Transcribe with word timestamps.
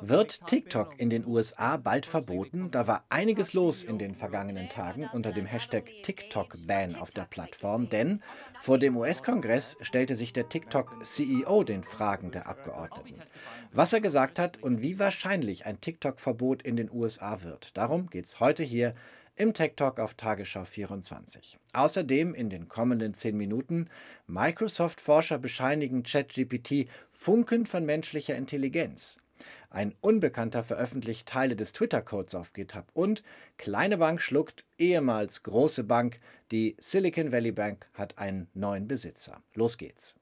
Wird 0.00 0.46
TikTok 0.46 0.98
in 0.98 1.10
den 1.10 1.26
USA 1.26 1.76
bald 1.76 2.06
verboten? 2.06 2.70
Da 2.70 2.86
war 2.86 3.04
einiges 3.08 3.52
los 3.52 3.84
in 3.84 3.98
den 3.98 4.14
vergangenen 4.14 4.68
Tagen 4.68 5.08
unter 5.12 5.32
dem 5.32 5.46
Hashtag 5.46 5.90
TikTok-Ban 6.02 6.96
auf 6.96 7.10
der 7.10 7.24
Plattform, 7.24 7.88
denn 7.88 8.22
vor 8.60 8.78
dem 8.78 8.96
US-Kongress 8.96 9.76
stellte 9.80 10.14
sich 10.14 10.32
der 10.32 10.48
TikTok-CEO 10.48 11.64
den 11.64 11.84
Fragen 11.84 12.30
der 12.30 12.46
Abgeordneten. 12.46 13.20
Was 13.72 13.92
er 13.92 14.00
gesagt 14.00 14.38
hat 14.38 14.62
und 14.62 14.82
wie 14.82 14.98
wahrscheinlich 14.98 15.66
ein 15.66 15.80
TikTok-Verbot 15.80 16.62
in 16.62 16.76
den 16.76 16.90
USA 16.90 17.42
wird, 17.42 17.76
darum 17.76 18.08
geht 18.08 18.26
es 18.26 18.40
heute 18.40 18.62
hier 18.62 18.94
im 19.36 19.52
Tech 19.52 19.72
Talk 19.74 19.98
auf 19.98 20.14
Tagesschau 20.14 20.64
24. 20.64 21.58
Außerdem 21.72 22.34
in 22.34 22.50
den 22.50 22.68
kommenden 22.68 23.14
zehn 23.14 23.36
Minuten 23.36 23.88
Microsoft-Forscher 24.28 25.38
bescheinigen 25.38 26.04
ChatGPT 26.04 26.88
Funken 27.10 27.66
von 27.66 27.84
menschlicher 27.84 28.36
Intelligenz. 28.36 29.18
Ein 29.74 29.92
Unbekannter 30.00 30.62
veröffentlicht 30.62 31.26
Teile 31.26 31.56
des 31.56 31.72
Twitter-Codes 31.72 32.36
auf 32.36 32.52
GitHub 32.52 32.84
und 32.94 33.24
kleine 33.58 33.98
Bank 33.98 34.20
schluckt 34.20 34.64
ehemals 34.78 35.42
große 35.42 35.82
Bank. 35.82 36.20
Die 36.52 36.76
Silicon 36.78 37.32
Valley 37.32 37.50
Bank 37.50 37.88
hat 37.92 38.16
einen 38.16 38.46
neuen 38.54 38.86
Besitzer. 38.86 39.42
Los 39.52 39.76
geht's. 39.76 40.14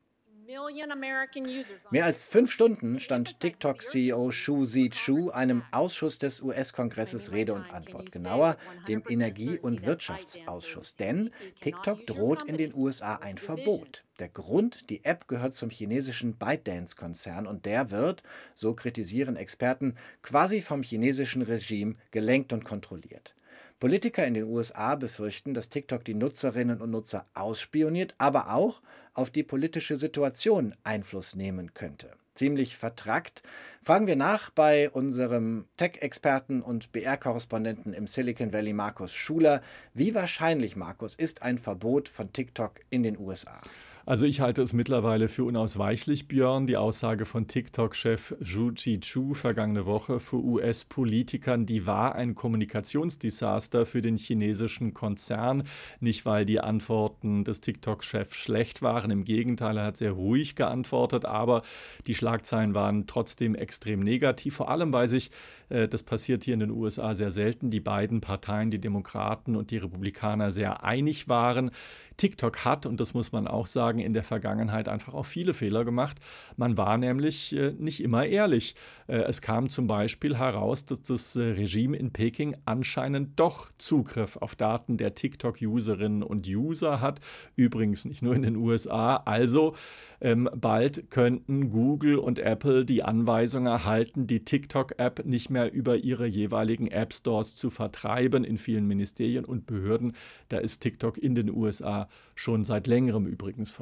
Mehr 1.91 2.05
als 2.05 2.24
fünf 2.24 2.51
Stunden 2.51 2.98
stand 2.98 3.38
TikTok-CEO 3.41 4.30
Shu 4.30 4.65
Zi-Chu 4.65 5.30
einem 5.30 5.62
Ausschuss 5.70 6.18
des 6.18 6.42
US-Kongresses 6.42 7.32
Rede 7.32 7.55
und 7.55 7.73
Antwort, 7.73 8.10
genauer 8.10 8.56
dem 8.88 9.02
Energie- 9.09 9.59
und 9.59 9.84
Wirtschaftsausschuss. 9.84 10.96
Denn 10.96 11.30
TikTok 11.60 12.06
droht 12.06 12.42
in 12.45 12.56
den 12.56 12.74
USA 12.74 13.16
ein 13.16 13.38
Verbot. 13.38 14.05
Der 14.18 14.28
Grund, 14.28 14.91
die 14.91 15.05
App 15.05 15.28
gehört 15.28 15.55
zum 15.55 15.70
chinesischen 15.70 16.34
ByteDance-Konzern 16.34 17.46
und 17.46 17.65
der 17.65 17.90
wird, 17.90 18.23
so 18.54 18.74
kritisieren 18.74 19.37
Experten, 19.37 19.96
quasi 20.23 20.60
vom 20.60 20.82
chinesischen 20.82 21.43
Regime 21.43 21.96
gelenkt 22.10 22.52
und 22.52 22.65
kontrolliert. 22.65 23.34
Politiker 23.83 24.25
in 24.25 24.35
den 24.35 24.45
USA 24.45 24.95
befürchten, 24.95 25.55
dass 25.55 25.69
TikTok 25.69 26.05
die 26.05 26.15
Nutzerinnen 26.15 26.80
und 26.80 26.93
Nutzer 26.93 27.27
ausspioniert, 27.35 28.15
aber 28.16 28.55
auch 28.55 28.80
auf 29.13 29.29
die 29.29 29.43
politische 29.43 29.97
Situation 29.97 30.77
Einfluss 30.85 31.35
nehmen 31.35 31.74
könnte. 31.74 32.13
Ziemlich 32.37 32.77
vertrackt. 32.77 33.43
Fragen 33.83 34.07
wir 34.07 34.15
nach 34.15 34.51
bei 34.51 34.89
unserem 34.89 35.65
Tech-Experten 35.79 36.63
und 36.63 36.93
BR-Korrespondenten 36.93 37.93
im 37.93 38.07
Silicon 38.07 38.52
Valley, 38.52 38.73
Markus 38.73 39.13
Schuler. 39.13 39.63
Wie 39.95 40.15
wahrscheinlich, 40.15 40.77
Markus, 40.77 41.17
ist 41.17 41.43
ein 41.43 41.59
Verbot 41.59 42.09
von 42.09 42.33
TikTok 42.33 42.79
in 42.89 43.02
den 43.02 43.19
USA? 43.19 43.61
Also 44.05 44.27
ich 44.27 44.41
halte 44.41 44.63
es 44.63 44.73
mittlerweile 44.73 45.29
für 45.29 45.45
unausweichlich, 45.45 46.27
Björn, 46.27 46.67
die 46.67 46.77
Aussage 46.77 47.25
von 47.25 47.47
TikTok-Chef 47.47 48.35
Zhu 48.43 48.73
Chu 48.73 49.35
vergangene 49.35 49.87
Woche 49.87 50.19
für 50.19 50.39
US-Politikern, 50.39 51.67
die 51.67 51.87
war 51.87 52.17
ein 52.17 52.35
Kommunikationsdesaster 52.35 53.87
für 53.87 54.03
den 54.03 54.17
chinesischen 54.17 54.93
Konzern. 54.93 55.63
Nicht, 56.01 56.27
weil 56.27 56.45
die 56.45 56.59
Antworten 56.59 57.45
des 57.45 57.61
TikTok-Chefs 57.61 58.35
schlecht 58.35 58.83
waren, 58.83 59.13
im 59.13 59.23
Gegenteil, 59.23 59.77
er 59.77 59.85
hat 59.85 59.97
sehr 59.97 60.13
ruhig 60.13 60.57
geantwortet, 60.57 61.25
aber 61.25 61.63
die 62.09 62.15
Schlagzeilen 62.15 62.75
waren 62.75 63.07
trotzdem 63.07 63.55
extrem 63.55 64.00
negativ, 64.00 64.56
vor 64.56 64.69
allem 64.69 64.93
weil 64.93 65.06
sich, 65.06 65.31
äh, 65.69 65.87
das 65.87 66.03
passiert 66.03 66.43
hier 66.43 66.55
in 66.55 66.61
den 66.61 66.73
USA 66.73 67.15
sehr 67.15 67.31
selten, 67.31 67.71
die 67.71 67.78
beiden 67.78 68.21
Parteien, 68.21 68.73
die 68.73 68.81
Demokraten 68.81 69.55
und 69.55 69.71
die 69.71 69.78
Republikaner, 69.78 70.50
sehr 70.50 70.83
einig 70.83 71.28
waren. 71.28 71.71
TikTok 72.17 72.65
hat, 72.65 72.84
und 72.87 72.99
das 72.99 73.15
muss 73.15 73.31
man 73.31 73.47
auch 73.47 73.69
sagen, 73.69 73.91
in 73.98 74.12
der 74.12 74.25
Vergangenheit 74.25 74.88
einfach 74.88 75.15
auch 75.15 75.26
viele 75.26 75.54
Fehler 75.54 75.84
gemacht. 75.84 76.19
Man 76.56 76.76
war 76.76 76.98
nämlich 76.98 77.56
äh, 77.56 77.72
nicht 77.78 78.03
immer 78.03 78.26
ehrlich. 78.26 78.75
Äh, 79.06 79.19
es 79.22 79.43
kam 79.43 79.69
zum 79.69 79.87
Beispiel 79.87 80.38
heraus, 80.38 80.84
dass 80.84 81.03
das 81.03 81.37
äh, 81.37 81.43
Regime 81.43 81.97
in 81.97 82.12
Peking 82.12 82.56
anscheinend 82.65 83.38
doch 83.38 83.71
Zugriff 83.78 84.37
auf 84.37 84.54
Daten 84.54 84.97
der 84.97 85.15
TikTok-Userinnen 85.15 86.22
und 86.22 86.47
User 86.49 87.00
hat. 87.00 87.21
Übrigens 87.56 88.05
nicht 88.05 88.22
nur 88.22 88.34
in 88.34 88.43
den 88.43 88.56
USA. 88.56 89.17
Also 89.17 89.75
ähm, 90.21 90.49
bald 90.55 91.11
könnten 91.11 91.71
Google 91.71 92.17
und 92.17 92.38
Apple 92.38 92.84
die 92.84 93.03
Anweisung 93.03 93.67
erhalten, 93.67 94.27
die 94.27 94.44
TikTok-App 94.44 95.25
nicht 95.25 95.50
mehr 95.50 95.72
über 95.72 95.97
ihre 95.97 96.27
jeweiligen 96.27 96.87
App-Stores 96.87 97.56
zu 97.56 97.71
vertreiben 97.71 98.44
in 98.44 98.56
vielen 98.56 98.87
Ministerien 98.87 99.44
und 99.44 99.67
Behörden. 99.67 100.12
Da 100.49 100.59
ist 100.59 100.81
TikTok 100.81 101.19
in 101.19 101.34
den 101.34 101.50
USA 101.50 102.09
schon 102.34 102.65
seit 102.65 102.87
längerem 102.87 103.27
übrigens 103.27 103.71
verboten. 103.71 103.81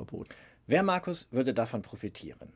Wer, 0.66 0.82
Markus, 0.82 1.28
würde 1.30 1.54
davon 1.54 1.82
profitieren? 1.82 2.52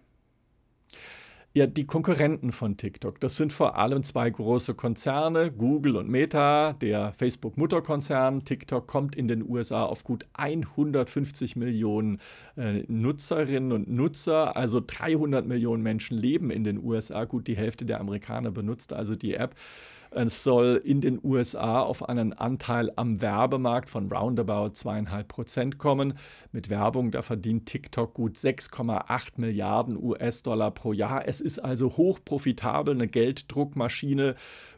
Ja, 1.56 1.68
die 1.68 1.86
Konkurrenten 1.86 2.50
von 2.50 2.76
TikTok, 2.76 3.20
das 3.20 3.36
sind 3.36 3.52
vor 3.52 3.78
allem 3.78 4.02
zwei 4.02 4.28
große 4.28 4.74
Konzerne, 4.74 5.52
Google 5.52 5.94
und 5.94 6.08
Meta, 6.08 6.72
der 6.72 7.12
Facebook-Mutterkonzern. 7.12 8.44
TikTok 8.44 8.88
kommt 8.88 9.14
in 9.14 9.28
den 9.28 9.48
USA 9.48 9.84
auf 9.84 10.02
gut 10.02 10.26
150 10.32 11.54
Millionen 11.54 12.18
äh, 12.56 12.82
Nutzerinnen 12.88 13.70
und 13.70 13.88
Nutzer, 13.88 14.56
also 14.56 14.82
300 14.84 15.46
Millionen 15.46 15.84
Menschen 15.84 16.18
leben 16.18 16.50
in 16.50 16.64
den 16.64 16.82
USA. 16.82 17.24
Gut, 17.24 17.46
die 17.46 17.56
Hälfte 17.56 17.84
der 17.84 18.00
Amerikaner 18.00 18.50
benutzt 18.50 18.92
also 18.92 19.14
die 19.14 19.34
App. 19.34 19.54
Es 20.16 20.44
soll 20.44 20.80
in 20.84 21.00
den 21.00 21.18
USA 21.22 21.80
auf 21.80 22.08
einen 22.08 22.32
Anteil 22.32 22.92
am 22.94 23.20
Werbemarkt 23.20 23.90
von 23.90 24.10
roundabout 24.10 24.70
zweieinhalb 24.70 25.26
Prozent 25.26 25.78
kommen. 25.78 26.14
Mit 26.52 26.70
Werbung, 26.70 27.10
da 27.10 27.22
verdient 27.22 27.66
TikTok 27.66 28.14
gut 28.14 28.36
6,8 28.36 29.32
Milliarden 29.36 30.00
US-Dollar 30.00 30.70
pro 30.70 30.92
Jahr. 30.92 31.26
Es 31.26 31.40
ist 31.40 31.58
also 31.58 31.96
hochprofitabel, 31.96 32.94
eine 32.94 33.08
Gelddruckmaschine 33.08 34.36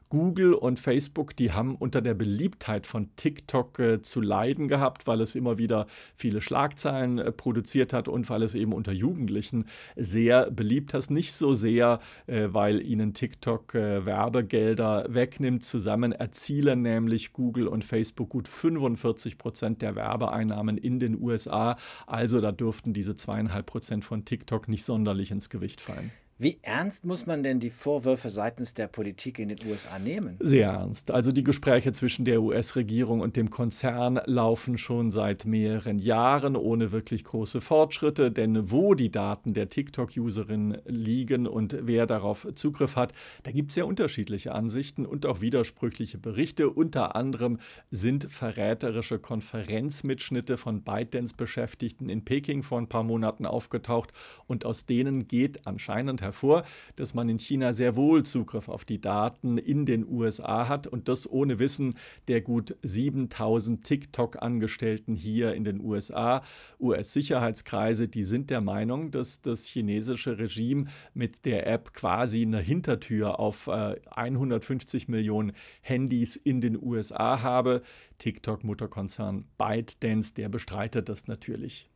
Google 0.08 0.54
und 0.54 0.78
Facebook, 0.78 1.36
die 1.36 1.52
haben 1.52 1.76
unter 1.76 2.00
der 2.00 2.14
Beliebtheit 2.14 2.86
von 2.86 3.14
TikTok 3.16 3.78
äh, 3.78 4.02
zu 4.02 4.20
leiden 4.20 4.68
gehabt, 4.68 5.06
weil 5.06 5.20
es 5.20 5.34
immer 5.34 5.58
wieder 5.58 5.86
viele 6.14 6.40
Schlagzeilen 6.40 7.18
äh, 7.18 7.32
produziert 7.32 7.92
hat 7.92 8.08
und 8.08 8.28
weil 8.30 8.42
es 8.42 8.54
eben 8.54 8.72
unter 8.72 8.92
Jugendlichen 8.92 9.64
sehr 9.96 10.50
beliebt 10.50 10.94
ist. 10.94 11.10
Nicht 11.10 11.32
so 11.32 11.52
sehr, 11.52 12.00
äh, 12.26 12.48
weil 12.50 12.82
ihnen 12.82 13.14
TikTok 13.14 13.74
äh, 13.74 14.06
Werbegelder 14.06 15.06
wegnimmt. 15.08 15.64
Zusammen 15.64 16.12
erzielen 16.12 16.82
nämlich 16.82 17.32
Google 17.32 17.66
und 17.68 17.84
Facebook 17.84 18.30
gut 18.30 18.48
45 18.48 19.38
Prozent 19.38 19.82
der 19.82 19.96
Werbeeinnahmen 19.96 20.78
in 20.78 21.00
den 21.00 21.20
USA. 21.20 21.76
Also 22.06 22.40
da 22.40 22.52
dürften 22.52 22.92
diese 22.92 23.14
zweieinhalb 23.14 23.66
Prozent 23.66 24.04
von 24.04 24.24
TikTok 24.24 24.68
nicht 24.68 24.84
sonderlich 24.84 25.30
ins 25.30 25.50
Gewicht 25.50 25.80
fallen. 25.80 26.10
Wie 26.38 26.58
ernst 26.60 27.06
muss 27.06 27.24
man 27.24 27.42
denn 27.42 27.60
die 27.60 27.70
Vorwürfe 27.70 28.28
seitens 28.28 28.74
der 28.74 28.88
Politik 28.88 29.38
in 29.38 29.48
den 29.48 29.58
USA 29.66 29.98
nehmen? 29.98 30.36
Sehr 30.38 30.68
ernst. 30.68 31.10
Also 31.10 31.32
die 31.32 31.42
Gespräche 31.42 31.92
zwischen 31.92 32.26
der 32.26 32.42
US-Regierung 32.42 33.20
und 33.20 33.36
dem 33.36 33.48
Konzern 33.48 34.20
laufen 34.26 34.76
schon 34.76 35.10
seit 35.10 35.46
mehreren 35.46 35.98
Jahren 35.98 36.54
ohne 36.54 36.92
wirklich 36.92 37.24
große 37.24 37.62
Fortschritte. 37.62 38.30
Denn 38.30 38.70
wo 38.70 38.92
die 38.92 39.10
Daten 39.10 39.54
der 39.54 39.70
TikTok-Userin 39.70 40.76
liegen 40.84 41.46
und 41.46 41.74
wer 41.80 42.06
darauf 42.06 42.46
Zugriff 42.52 42.96
hat, 42.96 43.14
da 43.44 43.50
gibt 43.50 43.70
es 43.70 43.76
sehr 43.76 43.86
unterschiedliche 43.86 44.54
Ansichten 44.54 45.06
und 45.06 45.24
auch 45.24 45.40
widersprüchliche 45.40 46.18
Berichte. 46.18 46.68
Unter 46.68 47.16
anderem 47.16 47.56
sind 47.90 48.30
verräterische 48.30 49.18
Konferenzmitschnitte 49.18 50.58
von 50.58 50.82
ByteDance-Beschäftigten 50.82 52.10
in 52.10 52.26
Peking 52.26 52.62
vor 52.62 52.76
ein 52.76 52.90
paar 52.90 53.04
Monaten 53.04 53.46
aufgetaucht 53.46 54.12
und 54.46 54.66
aus 54.66 54.84
denen 54.84 55.28
geht 55.28 55.66
anscheinend 55.66 56.25
hervor, 56.26 56.64
dass 56.96 57.14
man 57.14 57.28
in 57.28 57.38
China 57.38 57.72
sehr 57.72 57.96
wohl 57.96 58.22
Zugriff 58.24 58.68
auf 58.68 58.84
die 58.84 59.00
Daten 59.00 59.58
in 59.58 59.86
den 59.86 60.06
USA 60.06 60.68
hat 60.68 60.86
und 60.86 61.08
das 61.08 61.30
ohne 61.30 61.58
Wissen 61.58 61.94
der 62.28 62.40
gut 62.40 62.76
7000 62.82 63.84
TikTok-Angestellten 63.84 65.14
hier 65.14 65.54
in 65.54 65.64
den 65.64 65.80
USA. 65.80 66.42
US-Sicherheitskreise, 66.80 68.08
die 68.08 68.24
sind 68.24 68.50
der 68.50 68.60
Meinung, 68.60 69.10
dass 69.10 69.40
das 69.40 69.66
chinesische 69.66 70.38
Regime 70.38 70.86
mit 71.14 71.44
der 71.44 71.66
App 71.66 71.94
quasi 71.94 72.42
eine 72.42 72.60
Hintertür 72.60 73.40
auf 73.40 73.68
äh, 73.68 73.96
150 74.14 75.08
Millionen 75.08 75.52
Handys 75.80 76.36
in 76.36 76.60
den 76.60 76.80
USA 76.80 77.42
habe. 77.42 77.82
TikTok-Mutterkonzern 78.18 79.46
ByteDance, 79.58 80.34
der 80.34 80.48
bestreitet 80.48 81.08
das 81.08 81.26
natürlich. 81.26 81.88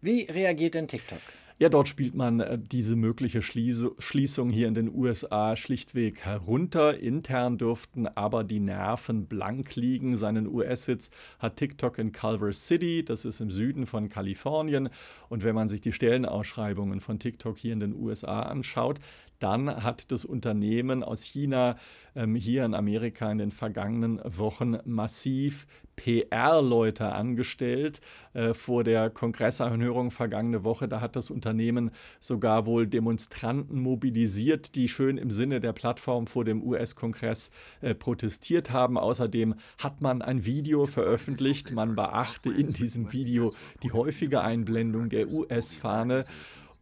Wie 0.00 0.22
reagiert 0.22 0.74
denn 0.74 0.88
TikTok? 0.88 1.20
Ja, 1.62 1.68
dort 1.68 1.88
spielt 1.88 2.14
man 2.14 2.40
äh, 2.40 2.58
diese 2.58 2.96
mögliche 2.96 3.42
Schließung 3.42 4.48
hier 4.48 4.66
in 4.66 4.72
den 4.72 4.94
USA 4.94 5.56
schlichtweg 5.56 6.22
herunter. 6.22 6.98
Intern 6.98 7.58
dürften 7.58 8.06
aber 8.06 8.44
die 8.44 8.60
Nerven 8.60 9.26
blank 9.26 9.76
liegen. 9.76 10.16
Seinen 10.16 10.46
US-Sitz 10.46 11.10
hat 11.38 11.56
TikTok 11.56 11.98
in 11.98 12.12
Culver 12.12 12.54
City, 12.54 13.04
das 13.04 13.26
ist 13.26 13.40
im 13.40 13.50
Süden 13.50 13.84
von 13.84 14.08
Kalifornien. 14.08 14.88
Und 15.28 15.44
wenn 15.44 15.54
man 15.54 15.68
sich 15.68 15.82
die 15.82 15.92
Stellenausschreibungen 15.92 17.00
von 17.00 17.18
TikTok 17.18 17.58
hier 17.58 17.74
in 17.74 17.80
den 17.80 17.94
USA 17.94 18.40
anschaut, 18.40 18.98
dann 19.40 19.82
hat 19.82 20.12
das 20.12 20.24
Unternehmen 20.24 21.02
aus 21.02 21.24
China 21.24 21.76
ähm, 22.14 22.34
hier 22.34 22.64
in 22.64 22.74
Amerika 22.74 23.30
in 23.30 23.38
den 23.38 23.50
vergangenen 23.50 24.20
Wochen 24.24 24.78
massiv 24.84 25.66
PR-Leute 25.96 27.12
angestellt. 27.12 28.00
Äh, 28.32 28.54
vor 28.54 28.84
der 28.84 29.10
Kongressanhörung 29.10 30.10
vergangene 30.10 30.64
Woche, 30.64 30.88
da 30.88 31.00
hat 31.00 31.16
das 31.16 31.30
Unternehmen 31.30 31.90
sogar 32.20 32.66
wohl 32.66 32.86
Demonstranten 32.86 33.80
mobilisiert, 33.80 34.74
die 34.76 34.88
schön 34.88 35.18
im 35.18 35.30
Sinne 35.30 35.60
der 35.60 35.72
Plattform 35.72 36.26
vor 36.26 36.44
dem 36.44 36.62
US-Kongress 36.62 37.50
äh, 37.80 37.94
protestiert 37.94 38.70
haben. 38.70 38.96
Außerdem 38.96 39.54
hat 39.78 40.00
man 40.00 40.22
ein 40.22 40.44
Video 40.44 40.86
veröffentlicht. 40.86 41.72
Man 41.72 41.96
beachte 41.96 42.50
in 42.50 42.68
diesem 42.68 43.12
Video 43.12 43.52
die 43.82 43.92
häufige 43.92 44.42
Einblendung 44.42 45.08
der 45.08 45.28
US-Fahne 45.28 46.24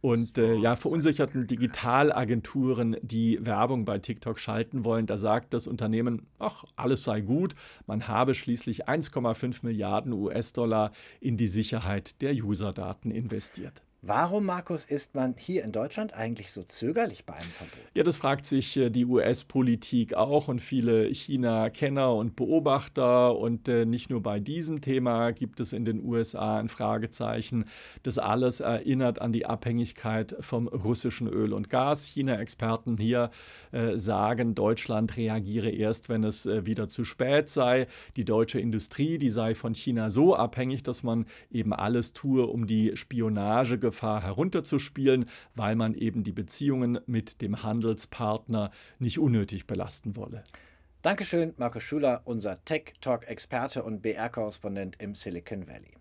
und 0.01 0.37
äh, 0.37 0.55
ja, 0.55 0.75
verunsicherten 0.75 1.47
Digitalagenturen, 1.47 2.95
die 3.01 3.45
Werbung 3.45 3.85
bei 3.85 3.99
TikTok 3.99 4.39
schalten 4.39 4.85
wollen, 4.85 5.05
da 5.05 5.17
sagt 5.17 5.53
das 5.53 5.67
Unternehmen, 5.67 6.27
ach, 6.39 6.63
alles 6.75 7.03
sei 7.03 7.21
gut. 7.21 7.55
Man 7.85 8.07
habe 8.07 8.33
schließlich 8.33 8.87
1,5 8.87 9.65
Milliarden 9.65 10.13
US-Dollar 10.13 10.91
in 11.19 11.37
die 11.37 11.47
Sicherheit 11.47 12.21
der 12.21 12.33
Userdaten 12.33 13.11
investiert. 13.11 13.81
Warum, 14.01 14.45
Markus, 14.45 14.85
ist 14.85 15.13
man 15.13 15.35
hier 15.37 15.61
in 15.61 15.73
Deutschland 15.73 16.13
eigentlich 16.13 16.53
so 16.53 16.63
zögerlich 16.63 17.25
bei 17.25 17.33
einem 17.33 17.49
Verbot? 17.49 17.79
Ja, 17.93 18.03
das 18.03 18.15
fragt 18.15 18.45
sich 18.45 18.77
äh, 18.77 18.89
die 18.89 19.05
US-Politik 19.05 20.13
auch 20.13 20.47
und 20.47 20.61
viele 20.61 21.13
China-Kenner 21.13 22.15
und 22.15 22.37
Beobachter. 22.37 23.37
Und 23.37 23.67
äh, 23.67 23.85
nicht 23.85 24.09
nur 24.09 24.23
bei 24.23 24.39
diesem 24.39 24.79
Thema 24.79 25.31
gibt 25.31 25.59
es 25.59 25.73
in 25.73 25.83
den 25.83 26.01
USA 26.01 26.59
ein 26.59 26.69
Fragezeichen. 26.69 27.65
Das 28.03 28.17
alles 28.19 28.61
erinnert 28.61 29.19
an 29.19 29.33
die 29.33 29.45
Abhängigkeit 29.45 30.33
vom 30.39 30.69
russischen 30.69 31.27
Öl 31.27 31.51
und 31.51 31.69
Gas. 31.69 32.05
China-Experten 32.05 32.95
hier 32.95 33.31
äh, 33.73 33.97
sagen, 33.97 34.55
Deutschland 34.55 35.17
reagiere 35.17 35.69
erst, 35.71 36.07
wenn 36.07 36.23
es 36.23 36.45
wieder 36.45 36.87
zu 36.87 37.03
spät 37.03 37.49
sei. 37.49 37.85
Die 38.15 38.23
deutsche 38.23 38.61
Industrie, 38.61 39.17
die 39.17 39.29
sei 39.29 39.55
von 39.55 39.73
China 39.73 40.09
so 40.09 40.37
abhängig, 40.37 40.83
dass 40.83 41.03
man 41.03 41.25
eben 41.51 41.73
alles 41.73 42.13
tue, 42.13 42.47
um 42.47 42.65
die 42.65 42.95
Spionage 42.95 43.77
Gefahr 43.89 44.21
herunterzuspielen, 44.21 45.25
weil 45.55 45.75
man 45.75 45.95
eben 45.95 46.23
die 46.23 46.31
Beziehungen 46.31 46.99
mit 47.07 47.41
dem 47.41 47.63
Handelspartner 47.63 48.69
nicht 48.99 49.17
unnötig 49.17 49.65
belasten 49.65 50.15
wolle. 50.15 50.43
Dankeschön, 51.01 51.55
Markus 51.57 51.81
Schuler, 51.81 52.21
unser 52.25 52.63
Tech-Talk-Experte 52.65 53.81
und 53.81 54.03
BR-Korrespondent 54.03 54.97
im 54.99 55.15
Silicon 55.15 55.67
Valley. 55.67 55.95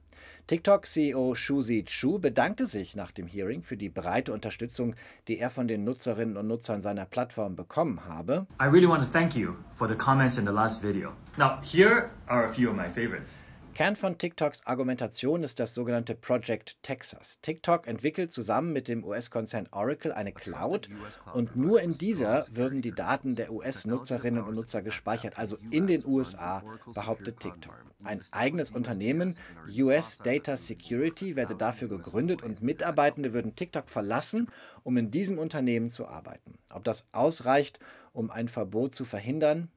TikTok-CEO 0.49 1.35
Shuzi 1.35 1.85
Chu 1.85 2.19
bedankte 2.19 2.67
sich 2.67 2.94
nach 2.94 3.11
dem 3.11 3.26
Hearing 3.26 3.62
für 3.62 3.79
die 3.79 3.88
breite 3.88 4.34
Unterstützung, 4.34 4.94
die 5.29 5.38
er 5.38 5.49
von 5.49 5.67
den 5.67 5.84
Nutzerinnen 5.84 6.37
und 6.37 6.46
Nutzern 6.46 6.82
seiner 6.82 7.06
Plattform 7.06 7.56
bekommen 7.56 8.05
habe. 8.05 8.46
I 8.61 8.67
really 8.67 8.88
want 8.88 9.02
to 9.02 9.11
thank 9.11 9.34
you 9.34 9.55
for 9.73 9.88
the 9.88 9.94
comments 9.94 10.37
in 10.37 10.44
the 10.44 10.52
last 10.52 10.82
video. 10.82 11.14
Now, 11.38 11.58
here 11.62 12.11
are 12.26 12.44
a 12.44 12.52
few 12.52 12.69
of 12.69 12.76
my 12.76 12.91
favorites. 12.91 13.41
Kern 13.78 13.94
von 13.94 14.19
TikToks 14.19 14.66
Argumentation 14.66 15.44
ist 15.44 15.60
das 15.60 15.72
sogenannte 15.72 16.16
Project 16.16 16.82
Texas. 16.82 17.38
TikTok 17.42 17.86
entwickelt 17.86 18.32
zusammen 18.32 18.72
mit 18.72 18.88
dem 18.88 19.04
US-Konzern 19.04 19.69
Oracle 19.70 20.10
eine 20.10 20.32
Cloud 20.32 20.88
und 21.32 21.54
nur 21.54 21.80
in 21.80 21.96
dieser 21.96 22.44
würden 22.50 22.82
die 22.82 22.90
Daten 22.90 23.36
der 23.36 23.52
US-Nutzerinnen 23.52 24.42
und 24.42 24.56
Nutzer 24.56 24.82
gespeichert, 24.82 25.38
also 25.38 25.58
in 25.70 25.86
den 25.86 26.04
USA, 26.04 26.64
behauptet 26.92 27.38
TikTok. 27.38 27.72
Ein 28.02 28.20
eigenes 28.32 28.72
Unternehmen, 28.72 29.36
US 29.69 30.19
Data 30.19 30.56
Security, 30.56 31.36
werde 31.36 31.54
dafür 31.54 31.86
gegründet 31.86 32.42
und 32.42 32.60
Mitarbeitende 32.60 33.32
würden 33.32 33.54
TikTok 33.54 33.88
verlassen, 33.88 34.48
um 34.82 34.96
in 34.96 35.12
diesem 35.12 35.38
Unternehmen 35.38 35.88
zu 35.88 36.08
arbeiten. 36.08 36.58
Ob 36.70 36.82
das 36.82 37.06
ausreicht, 37.12 37.78
um 38.12 38.32
ein 38.32 38.48
Verbot 38.48 38.96
zu 38.96 39.04
verhindern, 39.04 39.70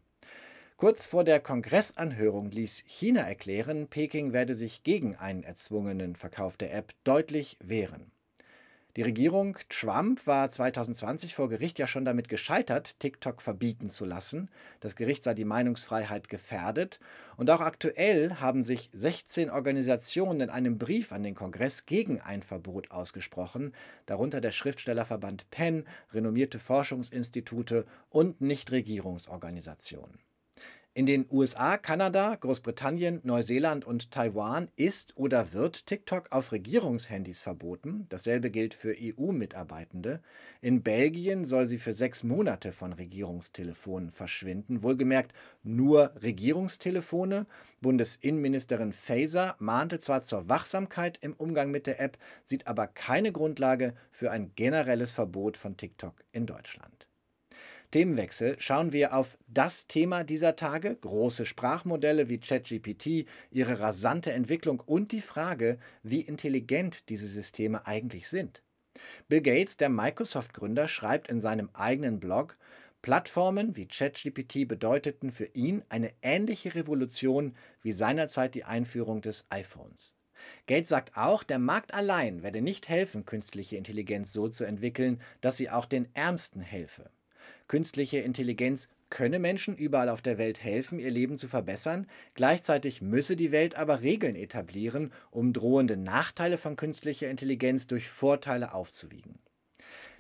Kurz 0.81 1.05
vor 1.05 1.23
der 1.23 1.39
Kongressanhörung 1.39 2.49
ließ 2.49 2.85
China 2.87 3.21
erklären, 3.21 3.85
Peking 3.87 4.33
werde 4.33 4.55
sich 4.55 4.81
gegen 4.81 5.15
einen 5.15 5.43
erzwungenen 5.43 6.15
Verkauf 6.15 6.57
der 6.57 6.73
App 6.73 6.95
deutlich 7.03 7.59
wehren. 7.61 8.09
Die 8.95 9.03
Regierung 9.03 9.59
Trump 9.69 10.25
war 10.25 10.49
2020 10.49 11.35
vor 11.35 11.49
Gericht 11.49 11.77
ja 11.77 11.85
schon 11.85 12.03
damit 12.03 12.29
gescheitert, 12.29 12.99
TikTok 12.99 13.43
verbieten 13.43 13.91
zu 13.91 14.05
lassen. 14.05 14.49
Das 14.79 14.95
Gericht 14.95 15.23
sah 15.23 15.35
die 15.35 15.45
Meinungsfreiheit 15.45 16.29
gefährdet. 16.29 16.99
Und 17.37 17.51
auch 17.51 17.61
aktuell 17.61 18.37
haben 18.37 18.63
sich 18.63 18.89
16 18.91 19.51
Organisationen 19.51 20.41
in 20.41 20.49
einem 20.49 20.79
Brief 20.79 21.11
an 21.11 21.21
den 21.21 21.35
Kongress 21.35 21.85
gegen 21.85 22.21
ein 22.21 22.41
Verbot 22.41 22.89
ausgesprochen, 22.89 23.75
darunter 24.07 24.41
der 24.41 24.51
Schriftstellerverband 24.51 25.51
Penn, 25.51 25.85
renommierte 26.11 26.57
Forschungsinstitute 26.57 27.85
und 28.09 28.41
Nichtregierungsorganisationen. 28.41 30.17
In 30.93 31.05
den 31.05 31.25
USA, 31.31 31.77
Kanada, 31.77 32.35
Großbritannien, 32.35 33.21
Neuseeland 33.23 33.85
und 33.85 34.11
Taiwan 34.11 34.67
ist 34.75 35.15
oder 35.15 35.53
wird 35.53 35.85
TikTok 35.85 36.33
auf 36.33 36.51
Regierungshandys 36.51 37.41
verboten. 37.41 38.07
Dasselbe 38.09 38.51
gilt 38.51 38.73
für 38.73 38.93
EU-Mitarbeitende. 38.99 40.21
In 40.59 40.83
Belgien 40.83 41.45
soll 41.45 41.65
sie 41.65 41.77
für 41.77 41.93
sechs 41.93 42.25
Monate 42.25 42.73
von 42.73 42.91
Regierungstelefonen 42.91 44.09
verschwinden. 44.09 44.83
Wohlgemerkt 44.83 45.33
nur 45.63 46.11
Regierungstelefone. 46.21 47.45
Bundesinnenministerin 47.79 48.91
Faeser 48.91 49.55
mahnte 49.59 49.99
zwar 49.99 50.23
zur 50.23 50.49
Wachsamkeit 50.49 51.17
im 51.21 51.35
Umgang 51.35 51.71
mit 51.71 51.87
der 51.87 52.01
App, 52.01 52.17
sieht 52.43 52.67
aber 52.67 52.87
keine 52.87 53.31
Grundlage 53.31 53.93
für 54.11 54.29
ein 54.29 54.51
generelles 54.55 55.13
Verbot 55.13 55.55
von 55.55 55.77
TikTok 55.77 56.15
in 56.33 56.45
Deutschland. 56.45 57.00
Themenwechsel 57.91 58.55
schauen 58.57 58.93
wir 58.93 59.13
auf 59.13 59.37
das 59.47 59.85
Thema 59.85 60.23
dieser 60.23 60.55
Tage, 60.55 60.95
große 60.95 61.45
Sprachmodelle 61.45 62.29
wie 62.29 62.39
ChatGPT, 62.39 63.25
ihre 63.51 63.81
rasante 63.81 64.31
Entwicklung 64.31 64.79
und 64.79 65.11
die 65.11 65.19
Frage, 65.19 65.77
wie 66.01 66.21
intelligent 66.21 67.09
diese 67.09 67.27
Systeme 67.27 67.85
eigentlich 67.85 68.29
sind. 68.29 68.63
Bill 69.27 69.41
Gates, 69.41 69.75
der 69.75 69.89
Microsoft-Gründer, 69.89 70.87
schreibt 70.87 71.29
in 71.29 71.41
seinem 71.41 71.69
eigenen 71.73 72.19
Blog, 72.21 72.57
Plattformen 73.01 73.75
wie 73.75 73.87
ChatGPT 73.87 74.67
bedeuteten 74.67 75.31
für 75.31 75.45
ihn 75.53 75.83
eine 75.89 76.13
ähnliche 76.21 76.75
Revolution 76.75 77.55
wie 77.81 77.91
seinerzeit 77.91 78.55
die 78.55 78.63
Einführung 78.63 79.21
des 79.21 79.47
iPhones. 79.49 80.15
Gates 80.67 80.89
sagt 80.89 81.17
auch, 81.17 81.43
der 81.43 81.59
Markt 81.59 81.93
allein 81.93 82.43
werde 82.43 82.61
nicht 82.61 82.89
helfen, 82.89 83.25
künstliche 83.25 83.75
Intelligenz 83.75 84.31
so 84.31 84.47
zu 84.47 84.63
entwickeln, 84.63 85.19
dass 85.41 85.57
sie 85.57 85.69
auch 85.69 85.85
den 85.85 86.13
Ärmsten 86.13 86.61
helfe. 86.61 87.09
Künstliche 87.67 88.19
Intelligenz 88.19 88.89
könne 89.09 89.39
Menschen 89.39 89.75
überall 89.75 90.09
auf 90.09 90.21
der 90.21 90.37
Welt 90.37 90.63
helfen, 90.63 90.99
ihr 90.99 91.11
Leben 91.11 91.37
zu 91.37 91.47
verbessern, 91.47 92.07
gleichzeitig 92.33 93.01
müsse 93.01 93.35
die 93.35 93.51
Welt 93.51 93.75
aber 93.75 94.01
Regeln 94.01 94.35
etablieren, 94.35 95.11
um 95.29 95.53
drohende 95.53 95.97
Nachteile 95.97 96.57
von 96.57 96.75
künstlicher 96.75 97.29
Intelligenz 97.29 97.87
durch 97.87 98.09
Vorteile 98.09 98.73
aufzuwiegen. 98.73 99.39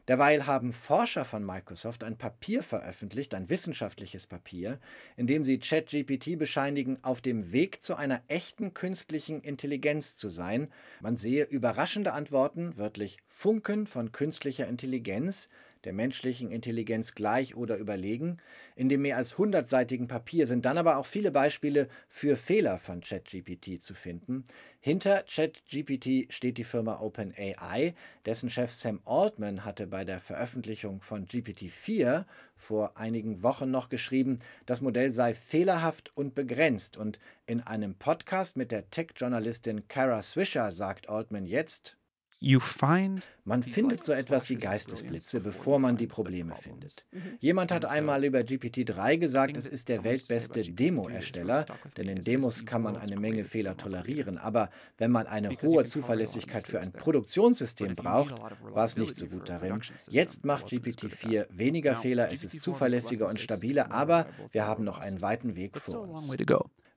Derweil 0.07 0.47
haben 0.47 0.73
Forscher 0.73 1.25
von 1.25 1.45
Microsoft 1.45 2.03
ein 2.03 2.17
Papier 2.17 2.63
veröffentlicht, 2.63 3.33
ein 3.35 3.49
wissenschaftliches 3.49 4.25
Papier, 4.25 4.79
in 5.15 5.27
dem 5.27 5.43
sie 5.43 5.59
ChatGPT 5.59 6.37
bescheinigen, 6.39 6.97
auf 7.03 7.21
dem 7.21 7.51
Weg 7.51 7.83
zu 7.83 7.95
einer 7.95 8.21
echten 8.27 8.73
künstlichen 8.73 9.41
Intelligenz 9.41 10.17
zu 10.17 10.29
sein. 10.29 10.69
Man 11.01 11.17
sehe 11.17 11.45
überraschende 11.45 12.13
Antworten, 12.13 12.77
wörtlich 12.77 13.17
Funken 13.27 13.85
von 13.85 14.11
künstlicher 14.11 14.67
Intelligenz, 14.67 15.49
der 15.83 15.93
menschlichen 15.93 16.51
Intelligenz 16.51 17.15
gleich 17.15 17.55
oder 17.55 17.77
überlegen. 17.77 18.37
In 18.75 18.89
dem 18.89 19.01
mehr 19.01 19.17
als 19.17 19.37
hundertseitigen 19.37 20.07
Papier 20.07 20.47
sind 20.47 20.65
dann 20.65 20.77
aber 20.77 20.97
auch 20.97 21.05
viele 21.05 21.31
Beispiele 21.31 21.87
für 22.09 22.35
Fehler 22.35 22.77
von 22.77 23.01
ChatGPT 23.01 23.81
zu 23.81 23.93
finden. 23.93 24.45
Hinter 24.79 25.23
ChatGPT 25.23 26.33
steht 26.33 26.57
die 26.57 26.63
Firma 26.63 27.01
OpenAI, 27.01 27.93
dessen 28.25 28.49
Chef 28.49 28.73
Sam 28.73 28.99
Altman 29.05 29.63
hatte 29.63 29.87
bei 29.87 30.05
der 30.05 30.19
Veröffentlichung 30.19 31.01
von 31.01 31.25
GPT-4 31.25 32.25
vor 32.55 32.97
einigen 32.97 33.43
Wochen 33.43 33.71
noch 33.71 33.89
geschrieben, 33.89 34.39
das 34.65 34.81
Modell 34.81 35.11
sei 35.11 35.33
fehlerhaft 35.33 36.15
und 36.15 36.35
begrenzt. 36.35 36.97
Und 36.97 37.19
in 37.45 37.61
einem 37.61 37.95
Podcast 37.95 38.55
mit 38.55 38.71
der 38.71 38.89
Tech-Journalistin 38.89 39.87
Kara 39.87 40.21
Swisher 40.21 40.71
sagt 40.71 41.09
Altman 41.09 41.45
jetzt, 41.45 41.97
man 43.45 43.61
findet 43.61 44.03
so 44.03 44.13
etwas 44.13 44.49
wie 44.49 44.55
Geistesblitze, 44.55 45.41
bevor 45.41 45.77
man 45.77 45.95
die 45.95 46.07
Probleme 46.07 46.55
findet. 46.55 47.05
Mhm. 47.11 47.37
Jemand 47.39 47.71
hat 47.71 47.85
einmal 47.85 48.23
über 48.23 48.39
GPT-3 48.39 49.17
gesagt, 49.17 49.57
es 49.57 49.67
ist 49.67 49.89
der 49.89 50.03
weltbeste 50.03 50.61
Demo-Ersteller, 50.61 51.67
denn 51.97 52.07
in 52.07 52.21
Demos 52.23 52.65
kann 52.65 52.81
man 52.81 52.97
eine 52.97 53.19
Menge 53.19 53.43
Fehler 53.43 53.77
tolerieren. 53.77 54.39
Aber 54.39 54.71
wenn 54.97 55.11
man 55.11 55.27
eine 55.27 55.49
hohe 55.61 55.83
Zuverlässigkeit 55.83 56.67
für 56.67 56.79
ein 56.79 56.91
Produktionssystem 56.91 57.95
braucht, 57.95 58.33
war 58.73 58.85
es 58.85 58.97
nicht 58.97 59.15
so 59.15 59.27
gut 59.27 59.47
darin. 59.47 59.79
Jetzt 60.07 60.43
macht 60.43 60.65
GPT-4 60.65 61.45
weniger 61.51 61.95
Fehler, 61.95 62.31
es 62.31 62.43
ist 62.43 62.61
zuverlässiger 62.63 63.27
und 63.27 63.39
stabiler, 63.39 63.91
aber 63.91 64.25
wir 64.51 64.65
haben 64.65 64.83
noch 64.83 64.97
einen 64.97 65.21
weiten 65.21 65.55
Weg 65.55 65.77
vor 65.77 66.09
uns. 66.09 66.31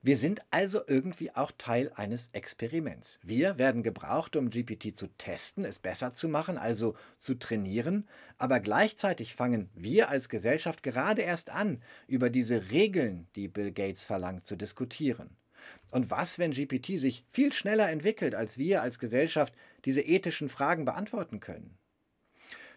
Wir 0.05 0.17
sind 0.17 0.43
also 0.51 0.81
irgendwie 0.85 1.31
auch 1.31 1.51
Teil 1.57 1.91
eines 1.95 2.27
Experiments. 2.27 3.17
Wir 3.23 3.57
werden 3.57 3.81
gebraucht, 3.81 4.35
um 4.35 4.51
GPT 4.51 4.95
zu 4.95 5.07
testen, 5.17 5.65
es 5.65 5.79
besser 5.79 6.13
zu 6.13 6.29
machen, 6.29 6.59
also 6.59 6.95
zu 7.17 7.33
trainieren, 7.33 8.07
aber 8.37 8.59
gleichzeitig 8.59 9.33
fangen 9.33 9.67
wir 9.73 10.09
als 10.09 10.29
Gesellschaft 10.29 10.83
gerade 10.83 11.23
erst 11.23 11.49
an, 11.49 11.81
über 12.05 12.29
diese 12.29 12.69
Regeln, 12.69 13.25
die 13.35 13.47
Bill 13.47 13.71
Gates 13.71 14.05
verlangt, 14.05 14.45
zu 14.45 14.55
diskutieren. 14.55 15.35
Und 15.89 16.11
was, 16.11 16.37
wenn 16.37 16.51
GPT 16.51 16.99
sich 16.99 17.25
viel 17.27 17.51
schneller 17.51 17.89
entwickelt, 17.89 18.35
als 18.35 18.59
wir 18.59 18.83
als 18.83 18.99
Gesellschaft 18.99 19.55
diese 19.85 20.01
ethischen 20.01 20.49
Fragen 20.49 20.85
beantworten 20.85 21.39
können? 21.39 21.79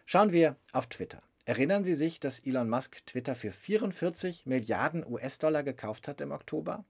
Schauen 0.07 0.31
wir 0.31 0.55
auf 0.71 0.87
Twitter. 0.87 1.21
Erinnern 1.49 1.83
Sie 1.83 1.95
sich, 1.95 2.19
dass 2.19 2.45
Elon 2.45 2.69
Musk 2.69 3.03
Twitter 3.07 3.33
für 3.33 3.49
44 3.49 4.45
Milliarden 4.45 5.03
US-Dollar 5.03 5.63
gekauft 5.63 6.07
hat 6.07 6.21
im 6.21 6.31
Oktober? 6.31 6.85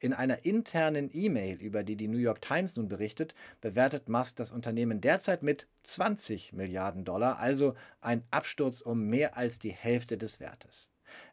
In 0.00 0.12
einer 0.12 0.44
internen 0.44 1.08
E-Mail, 1.12 1.62
über 1.62 1.84
die 1.84 1.94
die 1.94 2.08
New 2.08 2.18
York 2.18 2.40
Times 2.40 2.74
nun 2.74 2.88
berichtet, 2.88 3.32
bewertet 3.60 4.08
Musk 4.08 4.34
das 4.38 4.50
Unternehmen 4.50 5.00
derzeit 5.00 5.44
mit 5.44 5.68
20 5.84 6.52
Milliarden 6.52 7.04
Dollar, 7.04 7.38
also 7.38 7.76
ein 8.00 8.24
Absturz 8.32 8.80
um 8.80 9.06
mehr 9.06 9.36
als 9.36 9.60
die 9.60 9.70
Hälfte 9.70 10.18
des 10.18 10.40
Wertes. 10.40 10.90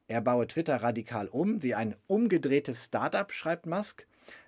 Er 0.08 0.22
baue 0.22 0.46
Twitter 0.46 0.76
radikal 0.76 1.28
um, 1.28 1.64
wie 1.64 1.74
ein 1.74 1.96
umgedrehtes 2.06 2.86
Startup, 2.86 3.32
schreibt 3.32 3.66
Musk. 3.66 4.06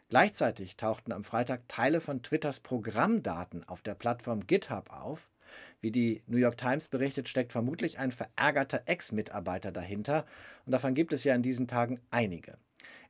Gleichzeitig 0.10 0.78
tauchten 0.78 1.12
am 1.12 1.24
Freitag 1.24 1.68
Teile 1.68 2.00
von 2.00 2.22
Twitters 2.22 2.60
Programmdaten 2.60 3.68
auf 3.68 3.82
der 3.82 3.96
Plattform 3.96 4.46
GitHub 4.46 4.92
auf. 4.92 5.32
Wie 5.80 5.92
die 5.92 6.24
New 6.28 6.38
York 6.38 6.58
Times 6.58 6.88
berichtet, 6.88 7.30
steckt 7.30 7.52
vermutlich 7.52 8.00
ein 8.00 8.12
verärgerter 8.12 8.84
Ex-Mitarbeiter 8.86 9.72
dahinter 9.72 10.26
und 10.66 10.72
davon 10.72 10.94
gibt 10.94 11.14
es 11.14 11.24
ja 11.24 11.36
in 11.36 11.44
diesen 11.44 11.68
Tagen 11.68 12.00
einige. 12.10 12.58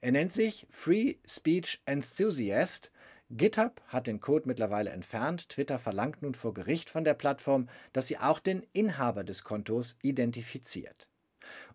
Er 0.01 0.11
nennt 0.11 0.31
sich 0.31 0.67
Free 0.69 1.15
Speech 1.25 1.81
Enthusiast. 1.85 2.91
GitHub 3.29 3.81
hat 3.87 4.07
den 4.07 4.19
Code 4.19 4.47
mittlerweile 4.47 4.89
entfernt. 4.89 5.49
Twitter 5.49 5.79
verlangt 5.79 6.21
nun 6.21 6.33
vor 6.33 6.53
Gericht 6.53 6.89
von 6.89 7.03
der 7.03 7.13
Plattform, 7.13 7.69
dass 7.93 8.07
sie 8.07 8.17
auch 8.17 8.39
den 8.39 8.65
Inhaber 8.73 9.23
des 9.23 9.43
Kontos 9.43 9.97
identifiziert. 10.01 11.07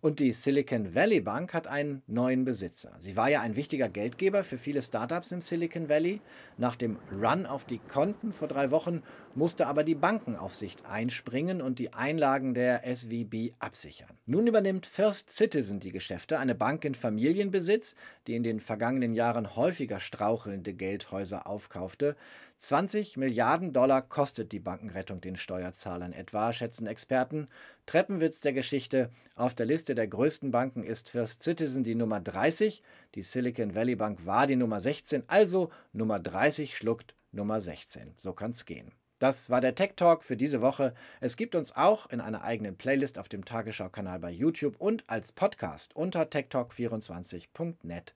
Und 0.00 0.21
die 0.21 0.33
Silicon 0.33 0.95
Valley 0.95 1.21
Bank 1.21 1.55
hat 1.55 1.67
einen 1.67 2.03
neuen 2.07 2.45
Besitzer. 2.45 2.95
Sie 2.99 3.17
war 3.17 3.29
ja 3.29 3.41
ein 3.41 3.57
wichtiger 3.57 3.88
Geldgeber 3.88 4.45
für 4.45 4.59
viele 4.59 4.83
Startups 4.83 5.33
im 5.33 5.41
Silicon 5.41 5.88
Valley. 5.88 6.21
Nach 6.59 6.76
dem 6.76 6.99
Run 7.12 7.47
auf 7.47 7.65
die 7.65 7.79
Konten 7.79 8.33
vor 8.33 8.49
drei 8.49 8.71
Wochen 8.71 9.03
musste 9.35 9.67
aber 9.67 9.85
die 9.85 9.95
Bankenaufsicht 9.95 10.87
einspringen 10.87 11.61
und 11.61 11.79
die 11.79 11.93
Einlagen 11.93 12.55
der 12.55 12.83
SVB 12.85 13.53
absichern. 13.59 14.17
Nun 14.26 14.47
übernimmt 14.47 14.87
First 14.87 15.31
Citizen 15.31 15.81
die 15.81 15.93
Geschäfte, 15.93 16.38
eine 16.38 16.55
Bank 16.55 16.85
in 16.85 16.95
Familienbesitz, 16.95 17.95
die 18.26 18.35
in 18.35 18.43
den 18.43 18.61
vergangenen 18.61 19.15
Jahren 19.15 19.57
häufiger 19.57 20.00
strauchelnde 20.00 20.73
Geldhäuser 20.73 21.47
aufkaufte. 21.47 22.17
20 22.59 23.19
Milliarden 23.19 23.75
Dollar 23.75 24.00
kostet 24.00 24.50
die 24.50 24.61
Bankenrettung 24.61 25.21
den 25.21 25.37
Steuerzahlern 25.37 26.15
etwa, 26.15 26.55
schätzen 26.55 26.87
Experten. 26.87 27.49
Treppenwitz 27.85 28.41
der 28.41 28.55
Geschichte. 28.55 29.11
Auf 29.35 29.55
der 29.55 29.67
Liste 29.67 29.95
der 29.97 30.07
größten 30.07 30.53
Banken 30.53 30.85
ist 30.85 31.11
First 31.11 31.43
Citizen 31.43 31.83
die 31.83 31.95
Nummer 31.97 32.21
30. 32.21 32.83
Die 33.15 33.23
Silicon 33.23 33.75
Valley 33.75 33.97
Bank 33.97 34.25
war 34.25 34.47
die 34.47 34.57
Nummer 34.57 34.79
16. 34.79 35.25
Also 35.26 35.71
Nummer 35.93 36.21
30 36.21 36.76
schluckt 36.76 37.15
Nummer 37.33 37.61
16. 37.61 38.15
So 38.17 38.33
kann's 38.33 38.65
gehen. 38.65 38.93
Das 39.19 39.49
war 39.49 39.61
der 39.61 39.75
Tech 39.75 39.93
Talk 39.97 40.23
für 40.23 40.37
diese 40.37 40.61
Woche. 40.61 40.95
Es 41.21 41.37
gibt 41.37 41.55
uns 41.55 41.75
auch 41.75 42.11
in 42.11 42.21
einer 42.21 42.45
eigenen 42.45 42.76
Playlist 42.76 43.19
auf 43.19 43.29
dem 43.29 43.45
Tagesschau-Kanal 43.45 44.19
bei 44.19 44.31
YouTube 44.31 44.76
und 44.79 45.05
als 45.09 45.33
Podcast 45.33 45.97
unter 45.97 46.25
techtalk24.net. 46.25 48.15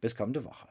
Bis 0.00 0.16
kommende 0.16 0.44
Woche. 0.44 0.68